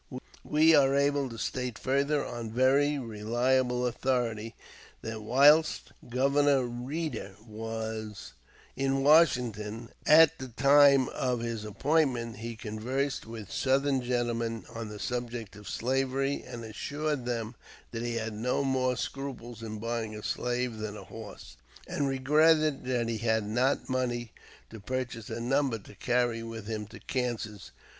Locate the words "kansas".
27.01-27.69